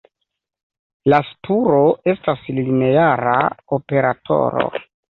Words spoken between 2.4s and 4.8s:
lineara operatoro.